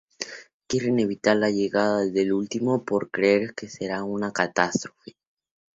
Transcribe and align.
Quieren 0.65 0.99
evitar 0.99 1.35
la 1.37 1.51
llegada 1.51 2.03
del 2.07 2.33
último 2.33 2.83
por 2.83 3.11
creer 3.11 3.53
que 3.53 3.69
será 3.69 4.03
una 4.03 4.33
catástrofe. 4.33 5.15